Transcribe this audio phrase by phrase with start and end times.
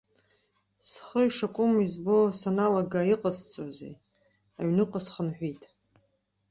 [0.87, 3.95] Схы ишакәым избо саналага, иҟасҵозеи,
[4.59, 5.61] аҩныҟа схынҳәит.